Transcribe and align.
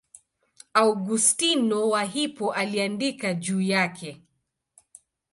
Augustino 0.73 1.87
wa 1.89 2.03
Hippo 2.05 2.53
aliandika 2.53 3.33
juu 3.33 3.61
yake. 3.61 4.21